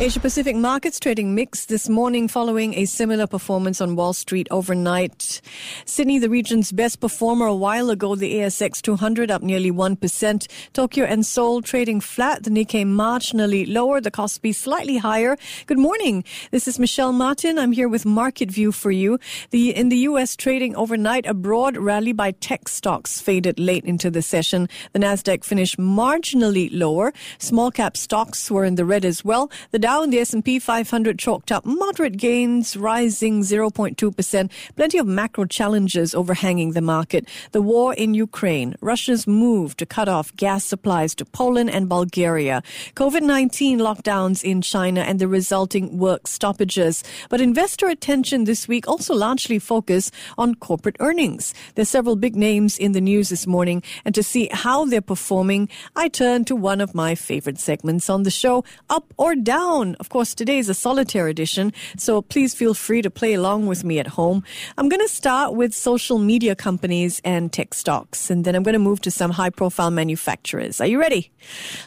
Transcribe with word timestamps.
Asia 0.00 0.18
Pacific 0.18 0.56
markets 0.56 0.98
trading 0.98 1.34
mixed 1.34 1.68
this 1.68 1.86
morning 1.86 2.26
following 2.26 2.72
a 2.72 2.86
similar 2.86 3.26
performance 3.26 3.82
on 3.82 3.96
Wall 3.96 4.14
Street 4.14 4.48
overnight. 4.50 5.42
Sydney, 5.84 6.18
the 6.18 6.30
region's 6.30 6.72
best 6.72 7.00
performer 7.00 7.44
a 7.44 7.54
while 7.54 7.90
ago, 7.90 8.14
the 8.14 8.36
ASX 8.36 8.80
200 8.80 9.30
up 9.30 9.42
nearly 9.42 9.70
1%. 9.70 10.50
Tokyo 10.72 11.04
and 11.04 11.26
Seoul 11.26 11.60
trading 11.60 12.00
flat, 12.00 12.44
the 12.44 12.50
Nikkei 12.50 12.86
marginally 12.86 13.70
lower, 13.70 14.00
the 14.00 14.10
Kospi 14.10 14.54
slightly 14.54 14.96
higher. 14.96 15.36
Good 15.66 15.76
morning. 15.76 16.24
This 16.50 16.66
is 16.66 16.78
Michelle 16.78 17.12
Martin. 17.12 17.58
I'm 17.58 17.72
here 17.72 17.86
with 17.86 18.06
Market 18.06 18.50
View 18.50 18.72
for 18.72 18.90
you. 18.90 19.18
The 19.50 19.76
in 19.76 19.90
the 19.90 19.98
US 20.08 20.34
trading 20.34 20.74
overnight, 20.76 21.26
a 21.26 21.34
broad 21.34 21.76
rally 21.76 22.14
by 22.14 22.30
tech 22.30 22.68
stocks 22.68 23.20
faded 23.20 23.58
late 23.58 23.84
into 23.84 24.10
the 24.10 24.22
session. 24.22 24.66
The 24.94 25.00
Nasdaq 25.00 25.44
finished 25.44 25.76
marginally 25.76 26.70
lower. 26.72 27.12
Small 27.36 27.70
cap 27.70 27.98
stocks 27.98 28.50
were 28.50 28.64
in 28.64 28.76
the 28.76 28.86
red 28.86 29.04
as 29.04 29.22
well. 29.22 29.50
The 29.72 29.78
Dow 29.78 29.89
and 29.98 30.12
the 30.12 30.20
S&P 30.20 30.60
500 30.60 31.18
chalked 31.18 31.50
up 31.50 31.66
moderate 31.66 32.16
gains, 32.16 32.76
rising 32.76 33.42
0.2%. 33.42 34.50
Plenty 34.76 34.98
of 34.98 35.06
macro 35.06 35.44
challenges 35.44 36.14
overhanging 36.14 36.72
the 36.72 36.80
market. 36.80 37.28
The 37.50 37.60
war 37.60 37.92
in 37.92 38.14
Ukraine, 38.14 38.76
Russia's 38.80 39.26
move 39.26 39.76
to 39.78 39.84
cut 39.84 40.08
off 40.08 40.34
gas 40.36 40.64
supplies 40.64 41.12
to 41.16 41.24
Poland 41.24 41.70
and 41.70 41.88
Bulgaria, 41.88 42.62
COVID-19 42.94 43.78
lockdowns 43.78 44.44
in 44.44 44.62
China 44.62 45.00
and 45.00 45.18
the 45.18 45.26
resulting 45.26 45.98
work 45.98 46.28
stoppages. 46.28 47.02
But 47.28 47.40
investor 47.40 47.88
attention 47.88 48.44
this 48.44 48.68
week 48.68 48.86
also 48.86 49.12
largely 49.12 49.58
focused 49.58 50.14
on 50.38 50.54
corporate 50.54 50.96
earnings. 51.00 51.52
There's 51.74 51.88
several 51.88 52.14
big 52.14 52.36
names 52.36 52.78
in 52.78 52.92
the 52.92 53.00
news 53.00 53.28
this 53.30 53.44
morning, 53.44 53.82
and 54.04 54.14
to 54.14 54.22
see 54.22 54.48
how 54.52 54.84
they're 54.84 55.00
performing, 55.00 55.68
I 55.96 56.06
turn 56.08 56.44
to 56.44 56.54
one 56.54 56.80
of 56.80 56.94
my 56.94 57.16
favorite 57.16 57.58
segments 57.58 58.08
on 58.08 58.22
the 58.22 58.30
show, 58.30 58.62
Up 58.88 59.12
or 59.18 59.34
Down 59.34 59.69
of 59.70 60.08
course, 60.08 60.34
today 60.34 60.58
is 60.58 60.68
a 60.68 60.74
solitaire 60.74 61.28
edition, 61.28 61.72
so 61.96 62.22
please 62.22 62.54
feel 62.54 62.74
free 62.74 63.02
to 63.02 63.10
play 63.10 63.34
along 63.34 63.66
with 63.66 63.84
me 63.84 64.00
at 64.00 64.08
home. 64.08 64.42
I'm 64.76 64.88
going 64.88 65.00
to 65.00 65.08
start 65.08 65.54
with 65.54 65.72
social 65.72 66.18
media 66.18 66.56
companies 66.56 67.20
and 67.24 67.52
tech 67.52 67.72
stocks, 67.74 68.30
and 68.30 68.44
then 68.44 68.56
I'm 68.56 68.64
going 68.64 68.72
to 68.72 68.80
move 68.80 69.00
to 69.02 69.12
some 69.12 69.30
high 69.30 69.50
profile 69.50 69.92
manufacturers. 69.92 70.80
Are 70.80 70.88
you 70.88 70.98
ready? 70.98 71.30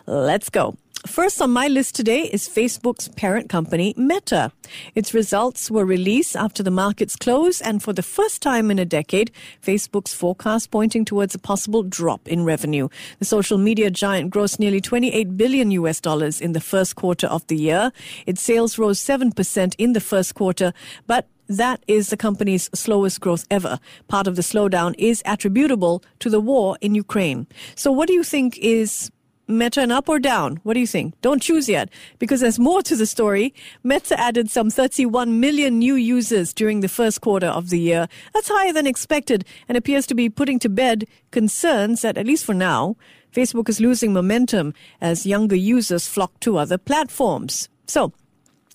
Let's 0.07 0.49
go. 0.49 0.77
First 1.05 1.41
on 1.41 1.51
my 1.51 1.67
list 1.67 1.95
today 1.95 2.29
is 2.31 2.47
Facebook's 2.47 3.09
parent 3.09 3.49
company, 3.49 3.93
Meta. 3.97 4.53
Its 4.95 5.13
results 5.13 5.69
were 5.69 5.83
released 5.83 6.33
after 6.33 6.63
the 6.63 6.71
markets 6.71 7.17
closed, 7.17 7.61
and 7.61 7.83
for 7.83 7.91
the 7.91 8.01
first 8.01 8.41
time 8.41 8.71
in 8.71 8.79
a 8.79 8.85
decade, 8.85 9.29
Facebook's 9.61 10.13
forecast 10.13 10.71
pointing 10.71 11.03
towards 11.03 11.35
a 11.35 11.39
possible 11.39 11.83
drop 11.83 12.25
in 12.29 12.45
revenue. 12.45 12.87
The 13.19 13.25
social 13.25 13.57
media 13.57 13.91
giant 13.91 14.33
grossed 14.33 14.59
nearly 14.59 14.79
28 14.79 15.35
billion 15.35 15.71
US 15.71 15.99
dollars 15.99 16.39
in 16.39 16.53
the 16.53 16.61
first 16.61 16.95
quarter 16.95 17.27
of 17.27 17.45
the 17.47 17.57
year. 17.57 17.91
Its 18.25 18.41
sales 18.41 18.77
rose 18.77 18.97
7% 18.97 19.75
in 19.77 19.91
the 19.91 19.99
first 19.99 20.35
quarter, 20.35 20.71
but 21.05 21.27
that 21.49 21.83
is 21.85 22.11
the 22.11 22.17
company's 22.17 22.69
slowest 22.73 23.19
growth 23.19 23.45
ever. 23.51 23.77
Part 24.07 24.25
of 24.25 24.37
the 24.37 24.41
slowdown 24.41 24.95
is 24.97 25.21
attributable 25.25 26.01
to 26.19 26.29
the 26.29 26.39
war 26.39 26.77
in 26.79 26.95
Ukraine. 26.95 27.45
So, 27.75 27.91
what 27.91 28.07
do 28.07 28.13
you 28.13 28.23
think 28.23 28.57
is 28.59 29.11
Meta 29.47 29.81
an 29.81 29.91
up 29.91 30.07
or 30.07 30.19
down? 30.19 30.61
What 30.63 30.73
do 30.73 30.79
you 30.79 30.87
think? 30.87 31.19
Don't 31.21 31.41
choose 31.41 31.67
yet 31.67 31.89
because 32.17 32.39
there's 32.39 32.59
more 32.59 32.81
to 32.83 32.95
the 32.95 33.05
story. 33.05 33.53
Meta 33.83 34.17
added 34.17 34.49
some 34.49 34.69
31 34.69 35.41
million 35.41 35.79
new 35.79 35.95
users 35.95 36.53
during 36.53 36.79
the 36.79 36.87
first 36.87 37.19
quarter 37.19 37.47
of 37.47 37.69
the 37.69 37.79
year. 37.79 38.07
That's 38.33 38.47
higher 38.47 38.71
than 38.71 38.87
expected 38.87 39.43
and 39.67 39.77
appears 39.77 40.07
to 40.07 40.15
be 40.15 40.29
putting 40.29 40.59
to 40.59 40.69
bed 40.69 41.05
concerns 41.31 42.03
that, 42.03 42.17
at 42.17 42.25
least 42.25 42.45
for 42.45 42.53
now, 42.53 42.95
Facebook 43.33 43.67
is 43.67 43.81
losing 43.81 44.13
momentum 44.13 44.73
as 45.01 45.25
younger 45.25 45.57
users 45.57 46.07
flock 46.07 46.39
to 46.39 46.57
other 46.57 46.77
platforms. 46.77 47.67
So, 47.85 48.13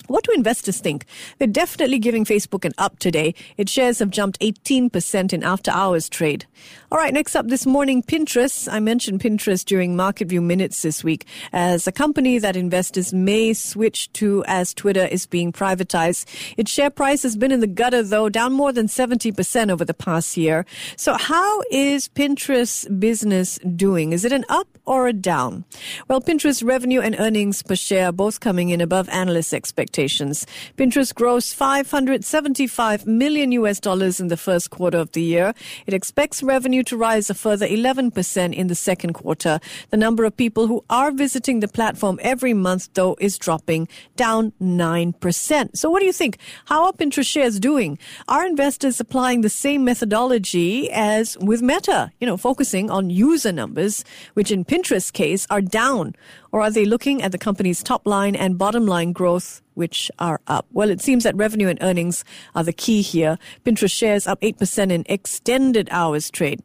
what 0.09 0.25
do 0.25 0.33
investors 0.33 0.81
think? 0.81 1.05
They're 1.39 1.47
definitely 1.47 1.99
giving 1.99 2.25
Facebook 2.25 2.65
an 2.65 2.73
up 2.79 2.99
today. 2.99 3.35
Its 3.57 3.71
shares 3.71 3.99
have 3.99 4.11
jumped 4.11 4.41
18% 4.41 5.33
in 5.33 5.43
after 5.43 5.71
hours 5.71 6.09
trade. 6.09 6.47
All 6.91 6.99
right, 6.99 7.13
next 7.13 7.37
up 7.37 7.49
this 7.49 7.67
morning, 7.67 8.03
Pinterest. 8.03 8.67
I 8.73 8.81
mentioned 8.81 9.21
Pinterest 9.21 9.65
during 9.65 9.95
Market 9.95 10.29
View 10.29 10.41
Minutes 10.41 10.81
this 10.83 11.05
week 11.05 11.27
as 11.53 11.87
a 11.87 11.93
company 11.93 12.39
that 12.39 12.57
investors 12.57 13.13
may 13.13 13.53
switch 13.53 14.11
to 14.15 14.43
as 14.47 14.73
Twitter 14.73 15.05
is 15.05 15.27
being 15.27 15.53
privatized. 15.53 16.25
Its 16.57 16.71
share 16.71 16.91
price 16.91 17.23
has 17.23 17.37
been 17.37 17.53
in 17.53 17.61
the 17.61 17.67
gutter 17.67 18.03
though, 18.03 18.31
down 18.31 18.55
more 18.55 18.73
than 18.73 18.87
70% 18.87 19.71
over 19.71 19.85
the 19.85 19.95
past 19.95 20.37
year. 20.37 20.65
So 20.97 21.15
how 21.19 21.63
is 21.71 22.09
Pinterest 22.09 22.99
business 22.99 23.59
doing? 23.77 24.13
Is 24.13 24.25
it 24.25 24.33
an 24.33 24.47
up 24.49 24.69
or 24.87 25.07
a 25.07 25.13
down? 25.13 25.67
Well, 26.09 26.23
Pinterest 26.23 26.65
revenue 26.65 27.01
and 27.01 27.15
earnings 27.19 27.63
per 27.63 27.77
share 27.77 28.11
both 28.13 28.41
coming 28.41 28.71
in 28.71 28.81
above 28.81 29.09
analysts' 29.11 29.53
expectations. 29.53 29.98
Pinterest 29.99 31.13
grossed 31.13 31.55
575 31.55 33.07
million 33.07 33.53
US 33.53 33.81
dollars 33.81 34.21
in 34.21 34.29
the 34.29 34.37
first 34.37 34.71
quarter 34.71 34.99
of 34.99 35.13
the 35.13 35.23
year. 35.23 35.55
It 35.87 35.95
expects 35.95 36.43
revenue 36.43 36.83
to 36.85 36.97
rise 36.97 37.29
a 37.31 37.35
further 37.35 37.67
11% 37.67 38.55
in 38.55 38.69
the 38.69 38.75
second 38.75 39.15
quarter. 39.15 39.59
The 39.91 39.97
number 39.97 40.25
of 40.25 40.37
people 40.37 40.69
who 40.69 40.85
are 40.89 41.11
visiting 41.11 41.61
the 41.61 41.69
platform 41.69 42.21
every 42.23 42.55
month, 42.55 42.89
though, 42.95 43.17
is 43.21 43.39
dropping 43.39 43.89
down 44.17 44.53
9%. 44.61 45.77
So 45.77 45.91
what 45.91 46.01
do 46.01 46.07
you 46.07 46.13
think? 46.13 46.39
How 46.67 46.85
are 46.87 46.93
Pinterest 46.93 47.27
shares 47.27 47.59
doing? 47.59 47.99
Are 48.29 48.47
investors 48.47 49.01
applying 49.01 49.41
the 49.41 49.49
same 49.49 49.85
methodology 49.85 50.91
as 50.93 51.37
with 51.39 51.63
Meta? 51.63 52.13
You 52.21 52.27
know, 52.27 52.37
focusing 52.37 52.91
on 52.91 53.11
user 53.11 53.53
numbers, 53.53 54.05
which 54.35 54.51
in 54.51 54.65
Pinterest's 54.65 55.11
case 55.11 55.47
are 55.51 55.61
down. 55.61 56.15
Or 56.51 56.63
are 56.63 56.71
they 56.71 56.85
looking 56.85 57.23
at 57.23 57.33
the 57.33 57.39
company's 57.39 57.83
top 57.83 58.07
line 58.07 58.35
and 58.35 58.57
bottom 58.57 58.87
line 58.87 59.13
growth, 59.13 59.61
which 59.75 60.11
are 60.19 60.41
up? 60.47 60.67
Well, 60.73 60.91
it 60.91 61.01
seems 61.01 61.25
that 61.25 61.37
revenue 61.37 61.69
and 61.69 61.79
earnings 61.83 62.25
are 62.55 62.65
the 62.65 62.73
key 62.73 63.03
here. 63.03 63.39
Pinterest 63.65 63.93
shares 63.93 64.27
up 64.27 64.41
8% 64.41 64.91
in 64.91 65.05
extended 65.09 65.89
hours 65.91 66.31
trade. 66.31 66.63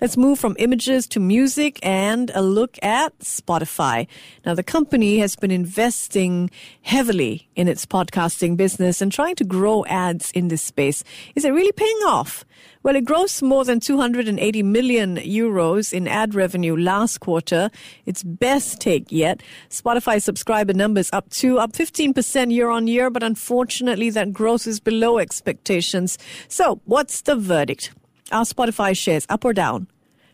Let's 0.00 0.16
move 0.16 0.38
from 0.38 0.56
images 0.58 1.06
to 1.08 1.20
music 1.20 1.78
and 1.82 2.30
a 2.34 2.42
look 2.42 2.78
at 2.82 3.18
Spotify. 3.18 4.06
Now, 4.46 4.54
the 4.54 4.62
company 4.62 5.18
has 5.18 5.36
been 5.36 5.50
investing 5.50 6.50
heavily 6.82 7.48
in 7.56 7.68
its 7.68 7.84
podcasting 7.84 8.56
business 8.56 9.02
and 9.02 9.10
trying 9.10 9.34
to 9.36 9.44
grow 9.44 9.84
ads 9.86 10.30
in 10.32 10.48
this 10.48 10.62
space. 10.62 11.02
Is 11.34 11.44
it 11.44 11.50
really 11.50 11.72
paying 11.72 11.98
off? 12.06 12.44
Well, 12.82 12.96
it 12.96 13.04
grossed 13.04 13.42
more 13.42 13.64
than 13.64 13.80
280 13.80 14.62
million 14.62 15.16
euros 15.16 15.92
in 15.92 16.06
ad 16.06 16.34
revenue 16.34 16.76
last 16.76 17.18
quarter. 17.18 17.70
Its 18.06 18.22
best 18.22 18.80
take 18.80 19.10
yet. 19.10 19.42
Spotify 19.68 20.22
subscriber 20.22 20.72
numbers 20.72 21.10
up 21.12 21.28
to 21.30 21.58
up 21.58 21.72
15% 21.72 22.52
year 22.52 22.70
on 22.70 22.86
year, 22.86 23.10
but 23.10 23.22
unfortunately 23.22 24.10
that 24.10 24.32
growth 24.32 24.66
is 24.66 24.80
below 24.80 25.18
expectations. 25.18 26.18
So 26.46 26.80
what's 26.84 27.22
the 27.22 27.36
verdict? 27.36 27.92
Are 28.30 28.44
Spotify 28.44 28.96
shares 28.96 29.26
up 29.30 29.44
or 29.44 29.54
down? 29.54 29.86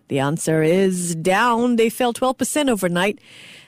The 0.08 0.18
answer 0.18 0.62
is 0.62 1.14
down. 1.14 1.76
They 1.76 1.88
fell 1.88 2.12
12% 2.12 2.68
overnight. 2.68 3.20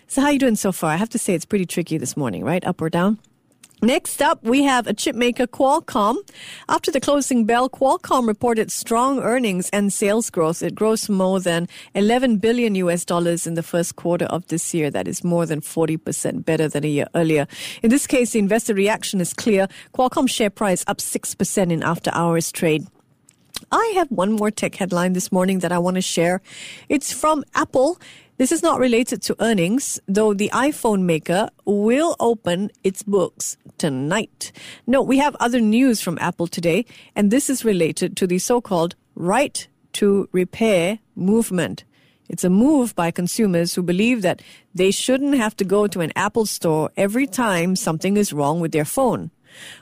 So 0.09 0.21
how 0.21 0.29
are 0.29 0.33
you 0.33 0.39
doing 0.39 0.57
so 0.57 0.73
far? 0.73 0.91
I 0.91 0.97
have 0.97 1.09
to 1.11 1.19
say 1.19 1.35
it's 1.35 1.45
pretty 1.45 1.67
tricky 1.67 1.97
this 1.97 2.17
morning, 2.17 2.45
right? 2.45 2.65
Up 2.65 2.81
or 2.81 2.91
down? 2.91 3.19
Next 3.83 4.23
up, 4.23 4.43
we 4.43 4.63
have 4.63 4.87
a 4.87 4.95
chipmaker 4.95 5.47
Qualcomm. 5.47 6.17
After 6.69 6.91
the 6.91 6.99
closing 6.99 7.45
bell, 7.45 7.69
Qualcomm 7.69 8.27
reported 8.27 8.73
strong 8.73 9.21
earnings 9.21 9.69
and 9.71 9.93
sales 9.93 10.31
growth. 10.31 10.63
It 10.63 10.75
grossed 10.75 11.11
more 11.11 11.41
than 11.41 11.69
11 11.95 12.39
billion 12.39 12.75
US 12.77 13.05
dollars 13.05 13.47
in 13.47 13.55
the 13.55 13.63
first 13.63 13.95
quarter 13.95 14.25
of 14.25 14.47
this 14.49 14.73
year. 14.73 14.91
That 14.91 15.07
is 15.07 15.23
more 15.23 15.47
than 15.47 15.61
40% 15.61 16.45
better 16.45 16.69
than 16.69 16.85
a 16.85 16.89
year 16.89 17.07
earlier. 17.15 17.47
In 17.83 17.91
this 17.91 18.07
case, 18.07 18.33
the 18.33 18.39
investor 18.39 18.75
reaction 18.75 19.21
is 19.21 19.35
clear. 19.35 19.69
Qualcomm 19.95 20.29
share 20.29 20.51
price 20.51 20.83
up 20.87 20.99
6% 20.99 21.71
in 21.71 21.83
after 21.83 22.11
hours 22.15 22.51
trade. 22.51 22.87
I 23.71 23.93
have 23.97 24.11
one 24.11 24.33
more 24.33 24.51
tech 24.51 24.75
headline 24.75 25.13
this 25.13 25.33
morning 25.33 25.61
that 25.61 25.73
I 25.73 25.79
want 25.79 25.97
to 25.97 26.03
share. 26.03 26.41
It's 26.89 27.13
from 27.13 27.45
Apple. 27.55 27.99
This 28.39 28.53
is 28.53 28.63
not 28.63 28.79
related 28.79 29.23
to 29.23 29.37
earnings, 29.43 29.99
though 30.07 30.35
the 30.35 30.51
iPhone 30.53 31.03
maker 31.03 31.49
will 31.65 32.17
open 32.21 32.71
its 32.85 33.03
books 33.03 33.57
tonight. 33.79 34.53
No, 34.87 35.01
we 35.01 35.19
have 35.19 35.35
other 35.41 35.61
news 35.61 36.01
from 36.01 36.19
Apple 36.21 36.47
today, 36.47 36.85
and 37.15 37.31
this 37.31 37.49
is 37.49 37.65
related 37.65 38.17
to 38.19 38.27
the 38.27 38.39
so-called 38.39 38.95
right 39.15 39.67
to 39.95 40.29
repair 40.33 40.99
movement. 41.15 41.85
It's 42.29 42.45
a 42.45 42.51
move 42.51 42.95
by 42.95 43.11
consumers 43.11 43.75
who 43.75 43.83
believe 43.83 44.23
that 44.23 44.43
they 44.75 44.91
shouldn't 44.91 45.37
have 45.37 45.57
to 45.57 45.65
go 45.65 45.87
to 45.87 46.01
an 46.01 46.13
Apple 46.15 46.45
store 46.45 46.91
every 46.97 47.27
time 47.27 47.77
something 47.77 48.17
is 48.17 48.33
wrong 48.33 48.61
with 48.61 48.73
their 48.73 48.85
phone. 48.85 49.31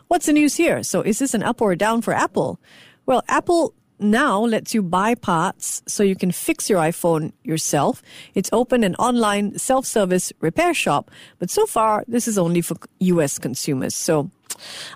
What's 0.08 0.26
the 0.26 0.32
news 0.32 0.54
here? 0.54 0.82
So 0.84 1.00
is 1.00 1.18
this 1.18 1.34
an 1.34 1.42
up 1.42 1.60
or 1.60 1.74
down 1.74 2.02
for 2.02 2.12
Apple? 2.12 2.60
Well, 3.06 3.22
Apple 3.28 3.74
now 3.98 4.40
lets 4.40 4.74
you 4.74 4.82
buy 4.82 5.14
parts 5.14 5.82
so 5.86 6.02
you 6.02 6.16
can 6.16 6.32
fix 6.32 6.68
your 6.68 6.80
iPhone 6.80 7.32
yourself. 7.42 8.02
It's 8.34 8.50
open 8.52 8.84
an 8.84 8.94
online 8.96 9.58
self-service 9.58 10.32
repair 10.40 10.74
shop, 10.74 11.10
but 11.38 11.50
so 11.50 11.66
far 11.66 12.04
this 12.08 12.26
is 12.26 12.38
only 12.38 12.60
for 12.60 12.76
US 13.00 13.38
consumers. 13.38 13.94
So 13.94 14.30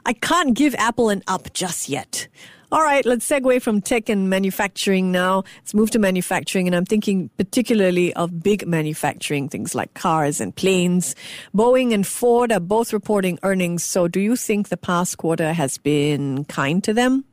I 0.04 0.12
can't 0.12 0.54
give 0.54 0.74
Apple 0.76 1.10
an 1.10 1.22
up 1.26 1.52
just 1.52 1.88
yet. 1.88 2.28
All 2.70 2.82
right, 2.82 3.06
let's 3.06 3.26
segue 3.26 3.62
from 3.62 3.80
tech 3.80 4.10
and 4.10 4.28
manufacturing 4.28 5.10
now. 5.10 5.42
Let's 5.60 5.72
move 5.72 5.90
to 5.92 5.98
manufacturing, 5.98 6.66
and 6.66 6.76
I'm 6.76 6.84
thinking 6.84 7.30
particularly 7.38 8.12
of 8.12 8.42
big 8.42 8.66
manufacturing, 8.66 9.48
things 9.48 9.74
like 9.74 9.94
cars 9.94 10.38
and 10.38 10.54
planes. 10.54 11.14
Boeing 11.56 11.94
and 11.94 12.06
Ford 12.06 12.52
are 12.52 12.60
both 12.60 12.92
reporting 12.92 13.38
earnings, 13.42 13.84
so 13.84 14.06
do 14.06 14.20
you 14.20 14.36
think 14.36 14.68
the 14.68 14.76
past 14.76 15.16
quarter 15.16 15.54
has 15.54 15.78
been 15.78 16.44
kind 16.44 16.84
to 16.84 16.92
them? 16.92 17.24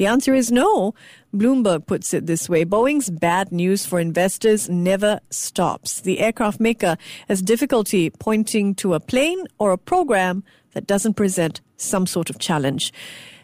The 0.00 0.06
answer 0.06 0.32
is 0.32 0.50
no. 0.50 0.94
Bloomberg 1.36 1.86
puts 1.86 2.14
it 2.14 2.24
this 2.24 2.48
way 2.48 2.64
Boeing's 2.64 3.10
bad 3.10 3.52
news 3.52 3.84
for 3.84 4.00
investors 4.00 4.66
never 4.66 5.20
stops. 5.28 6.00
The 6.00 6.20
aircraft 6.20 6.58
maker 6.58 6.96
has 7.28 7.42
difficulty 7.42 8.08
pointing 8.08 8.74
to 8.76 8.94
a 8.94 9.00
plane 9.00 9.46
or 9.58 9.72
a 9.72 9.76
program 9.76 10.42
that 10.72 10.86
doesn't 10.86 11.18
present 11.18 11.60
some 11.76 12.06
sort 12.06 12.30
of 12.30 12.38
challenge. 12.38 12.94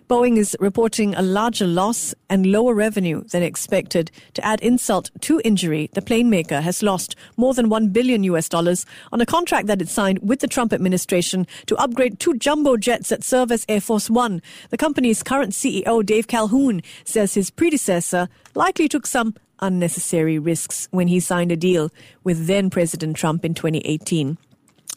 Boeing 0.08 0.36
is 0.36 0.56
reporting 0.60 1.16
a 1.16 1.22
larger 1.22 1.66
loss 1.66 2.14
and 2.30 2.46
lower 2.46 2.74
revenue 2.74 3.24
than 3.24 3.42
expected. 3.42 4.12
To 4.34 4.44
add 4.44 4.60
insult 4.60 5.10
to 5.22 5.40
injury, 5.44 5.90
the 5.94 6.02
plane 6.02 6.30
maker 6.30 6.60
has 6.60 6.80
lost 6.80 7.16
more 7.36 7.54
than 7.54 7.68
1 7.68 7.88
billion 7.88 8.22
US 8.22 8.48
dollars 8.48 8.86
on 9.10 9.20
a 9.20 9.26
contract 9.26 9.66
that 9.66 9.82
it 9.82 9.88
signed 9.88 10.20
with 10.22 10.38
the 10.38 10.46
Trump 10.46 10.72
administration 10.72 11.44
to 11.66 11.74
upgrade 11.78 12.20
two 12.20 12.34
jumbo 12.34 12.76
jets 12.76 13.08
that 13.08 13.24
serve 13.24 13.50
as 13.50 13.66
Air 13.68 13.80
Force 13.80 14.08
One. 14.08 14.42
The 14.70 14.76
company's 14.76 15.24
current 15.24 15.54
CEO, 15.54 16.06
Dave 16.06 16.28
Calhoun, 16.28 16.82
says 17.04 17.34
his 17.34 17.50
predecessor 17.50 18.28
likely 18.54 18.88
took 18.88 19.06
some 19.06 19.34
unnecessary 19.58 20.38
risks 20.38 20.86
when 20.92 21.08
he 21.08 21.18
signed 21.18 21.50
a 21.50 21.56
deal 21.56 21.90
with 22.22 22.46
then 22.46 22.70
President 22.70 23.16
Trump 23.16 23.44
in 23.44 23.54
2018. 23.54 24.38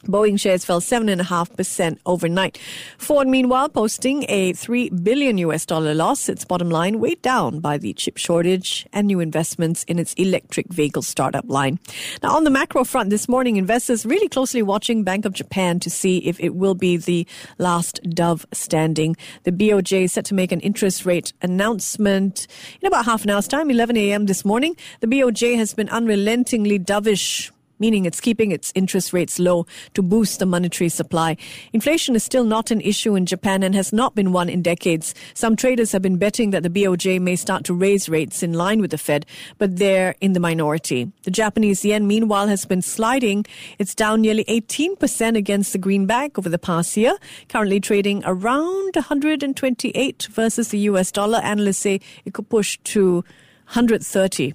Boeing 0.04 0.40
shares 0.40 0.64
fell 0.64 0.80
7.5% 0.80 1.98
overnight. 2.06 2.58
Ford, 2.98 3.28
meanwhile, 3.28 3.68
posting 3.68 4.24
a 4.28 4.52
3 4.54 4.90
billion 4.90 5.38
US 5.38 5.66
dollar 5.66 5.94
loss. 5.94 6.28
Its 6.28 6.44
bottom 6.44 6.70
line 6.70 7.00
weighed 7.00 7.20
down 7.22 7.60
by 7.60 7.76
the 7.76 7.92
chip 7.92 8.16
shortage 8.16 8.86
and 8.92 9.06
new 9.06 9.20
investments 9.20 9.84
in 9.84 9.98
its 9.98 10.14
electric 10.14 10.68
vehicle 10.72 11.02
startup 11.02 11.44
line. 11.48 11.78
Now, 12.22 12.36
on 12.36 12.44
the 12.44 12.50
macro 12.50 12.84
front 12.84 13.10
this 13.10 13.28
morning, 13.28 13.56
investors 13.56 14.06
really 14.06 14.28
closely 14.28 14.62
watching 14.62 15.04
Bank 15.04 15.24
of 15.24 15.34
Japan 15.34 15.80
to 15.80 15.90
see 15.90 16.18
if 16.18 16.40
it 16.40 16.54
will 16.54 16.74
be 16.74 16.96
the 16.96 17.26
last 17.58 18.00
dove 18.08 18.46
standing. 18.52 19.16
The 19.44 19.52
BOJ 19.52 20.04
is 20.04 20.12
set 20.12 20.24
to 20.26 20.34
make 20.34 20.52
an 20.52 20.60
interest 20.60 21.04
rate 21.04 21.32
announcement 21.42 22.46
in 22.80 22.86
about 22.86 23.04
half 23.04 23.24
an 23.24 23.30
hour's 23.30 23.48
time, 23.48 23.70
11 23.70 23.96
a.m. 23.96 24.26
this 24.26 24.44
morning. 24.44 24.76
The 25.00 25.06
BOJ 25.06 25.56
has 25.56 25.74
been 25.74 25.88
unrelentingly 25.88 26.78
dovish 26.78 27.50
meaning 27.80 28.04
it's 28.04 28.20
keeping 28.20 28.52
its 28.52 28.70
interest 28.76 29.12
rates 29.12 29.38
low 29.38 29.66
to 29.94 30.02
boost 30.02 30.38
the 30.38 30.46
monetary 30.46 30.88
supply. 30.88 31.36
Inflation 31.72 32.14
is 32.14 32.22
still 32.22 32.44
not 32.44 32.70
an 32.70 32.80
issue 32.80 33.16
in 33.16 33.26
Japan 33.26 33.62
and 33.62 33.74
has 33.74 33.92
not 33.92 34.14
been 34.14 34.32
one 34.32 34.48
in 34.48 34.62
decades. 34.62 35.14
Some 35.34 35.56
traders 35.56 35.90
have 35.92 36.02
been 36.02 36.18
betting 36.18 36.50
that 36.50 36.62
the 36.62 36.70
BOJ 36.70 37.20
may 37.20 37.36
start 37.36 37.64
to 37.64 37.74
raise 37.74 38.08
rates 38.08 38.42
in 38.42 38.52
line 38.52 38.80
with 38.80 38.90
the 38.90 38.98
Fed, 38.98 39.26
but 39.58 39.76
they're 39.76 40.14
in 40.20 40.34
the 40.34 40.40
minority. 40.40 41.10
The 41.24 41.30
Japanese 41.30 41.84
yen, 41.84 42.06
meanwhile, 42.06 42.48
has 42.48 42.66
been 42.66 42.82
sliding. 42.82 43.46
It's 43.78 43.94
down 43.94 44.20
nearly 44.20 44.44
18% 44.44 45.36
against 45.36 45.72
the 45.72 45.78
greenback 45.78 46.38
over 46.38 46.48
the 46.48 46.58
past 46.58 46.96
year, 46.96 47.16
currently 47.48 47.80
trading 47.80 48.22
around 48.26 48.94
128 48.94 50.28
versus 50.30 50.68
the 50.68 50.78
US 50.80 51.10
dollar. 51.10 51.38
Analysts 51.38 51.78
say 51.78 52.00
it 52.24 52.34
could 52.34 52.48
push 52.48 52.78
to 52.84 53.24
130 53.66 54.54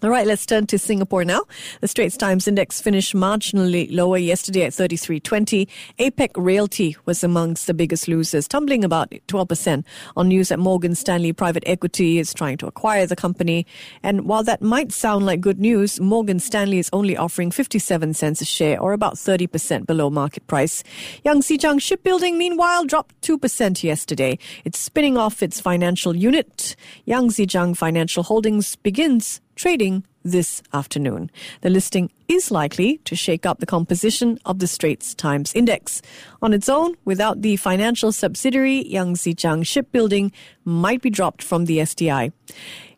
all 0.00 0.10
right, 0.10 0.28
let's 0.28 0.46
turn 0.46 0.64
to 0.68 0.78
Singapore 0.78 1.24
now. 1.24 1.42
The 1.80 1.88
Straits 1.88 2.16
Times 2.16 2.46
Index 2.46 2.80
finished 2.80 3.16
marginally 3.16 3.88
lower 3.92 4.16
yesterday 4.16 4.62
at 4.62 4.72
33.20. 4.72 5.66
APAC 5.98 6.30
Realty 6.36 6.96
was 7.04 7.24
amongst 7.24 7.66
the 7.66 7.74
biggest 7.74 8.06
losers, 8.06 8.46
tumbling 8.46 8.84
about 8.84 9.10
12% 9.10 9.84
on 10.16 10.28
news 10.28 10.50
that 10.50 10.60
Morgan 10.60 10.94
Stanley 10.94 11.32
Private 11.32 11.64
Equity 11.66 12.18
is 12.18 12.32
trying 12.32 12.58
to 12.58 12.68
acquire 12.68 13.06
the 13.06 13.16
company. 13.16 13.66
And 14.04 14.26
while 14.26 14.44
that 14.44 14.62
might 14.62 14.92
sound 14.92 15.26
like 15.26 15.40
good 15.40 15.58
news, 15.58 15.98
Morgan 15.98 16.38
Stanley 16.38 16.78
is 16.78 16.88
only 16.92 17.16
offering 17.16 17.50
57 17.50 18.14
cents 18.14 18.40
a 18.40 18.44
share 18.44 18.80
or 18.80 18.92
about 18.92 19.16
30% 19.16 19.84
below 19.84 20.10
market 20.10 20.46
price. 20.46 20.84
Yangzijiang 21.24 21.82
Shipbuilding, 21.82 22.38
meanwhile, 22.38 22.84
dropped 22.84 23.20
2% 23.22 23.82
yesterday. 23.82 24.38
It's 24.64 24.78
spinning 24.78 25.16
off 25.16 25.42
its 25.42 25.60
financial 25.60 26.14
unit. 26.14 26.76
Yangzijiang 27.08 27.76
Financial 27.76 28.22
Holdings 28.22 28.76
begins 28.76 29.40
trading 29.58 30.04
this 30.22 30.62
afternoon. 30.72 31.30
The 31.62 31.70
listing 31.70 32.10
is 32.28 32.50
likely 32.50 32.98
to 32.98 33.16
shake 33.16 33.44
up 33.44 33.58
the 33.58 33.66
composition 33.66 34.38
of 34.44 34.60
the 34.60 34.68
Straits 34.68 35.14
Times 35.14 35.52
Index. 35.52 36.00
On 36.40 36.52
its 36.52 36.68
own, 36.68 36.94
without 37.04 37.42
the 37.42 37.56
financial 37.56 38.12
subsidiary, 38.12 38.84
Yangzijiang 38.84 39.66
Shipbuilding 39.66 40.30
might 40.64 41.02
be 41.02 41.10
dropped 41.10 41.42
from 41.42 41.64
the 41.64 41.84
STI. 41.84 42.30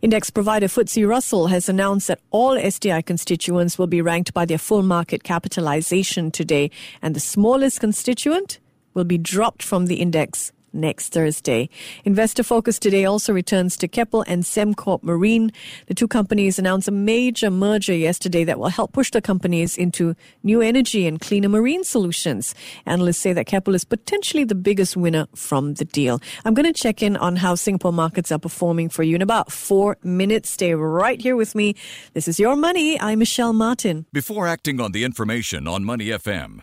Index 0.03 0.29
provider 0.29 0.67
FTSE 0.67 1.09
Russell 1.09 1.47
has 1.47 1.69
announced 1.69 2.09
that 2.09 2.21
all 2.31 2.59
STI 2.71 3.01
constituents 3.01 3.79
will 3.79 3.87
be 3.87 4.03
ranked 4.03 4.35
by 4.35 4.45
their 4.45 4.59
full 4.59 4.83
market 4.83 5.23
capitalization 5.25 6.31
today, 6.31 6.71
and 7.01 7.17
the 7.17 7.21
smallest 7.21 7.81
constituent 7.81 8.59
will 8.93 9.05
be 9.05 9.19
dropped 9.19 9.63
from 9.63 9.87
the 9.87 9.97
index 9.97 10.53
next 10.73 11.13
Thursday. 11.13 11.69
Investor 12.05 12.43
focus 12.43 12.79
today 12.79 13.05
also 13.05 13.33
returns 13.33 13.77
to 13.79 13.89
Keppel 13.89 14.25
and 14.27 14.43
Sembcorp 14.43 15.03
Marine. 15.03 15.53
The 15.87 15.95
two 15.95 16.09
companies 16.09 16.59
announced 16.59 16.89
a 16.89 16.93
major 16.93 17.51
merger 17.51 17.95
yesterday 17.95 18.45
that 18.45 18.59
will 18.59 18.69
help 18.69 18.93
push 18.93 19.11
the 19.11 19.21
companies 19.21 19.77
into 19.77 20.15
new 20.43 20.61
energy 20.61 21.07
and 21.07 21.21
cleaner 21.21 21.49
marine 21.49 21.85
solutions. 21.85 22.55
Analysts 22.87 23.19
say 23.19 23.33
that 23.33 23.47
Keppel 23.47 23.75
is 23.75 23.85
potentially 23.85 24.45
the 24.45 24.55
biggest 24.55 24.97
winner 24.97 25.27
from 25.35 25.75
the 25.75 25.85
deal. 25.85 26.21
I'm 26.45 26.55
going 26.55 26.73
to 26.73 26.79
check 26.79 27.03
in 27.03 27.17
on 27.17 27.37
how 27.37 27.55
Singapore 27.55 27.93
markets 27.93 28.33
are 28.33 28.39
performing 28.39 28.89
for 28.89 29.03
you 29.03 29.15
in 29.15 29.23
about 29.23 29.53
four 29.53 29.97
minutes. 30.03 30.51
Stay 30.51 30.75
right 30.75 31.21
here 31.21 31.37
with 31.37 31.55
me. 31.55 31.75
This 32.15 32.29
is 32.29 32.39
Your 32.39 32.57
Money. 32.57 33.01
I'm 33.01 33.19
Michelle 33.19 33.53
Martin. 33.53 34.07
Before 34.13 34.47
acting 34.47 34.81
on 34.81 34.93
the 34.93 35.05
information 35.05 35.67
on 35.69 35.85
Money 35.85 36.07
FM, 36.07 36.63